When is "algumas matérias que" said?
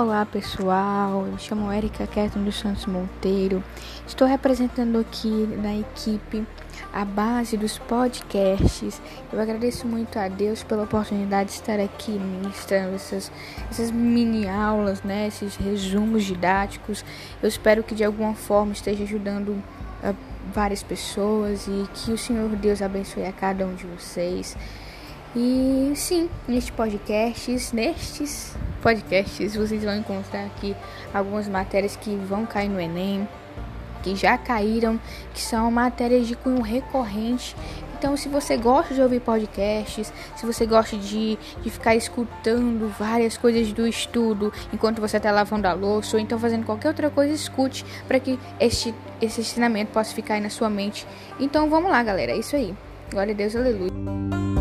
31.12-32.14